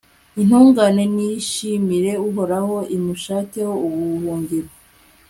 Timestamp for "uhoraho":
2.27-2.75